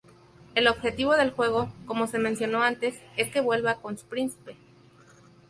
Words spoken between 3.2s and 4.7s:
que vuelva con su príncipe.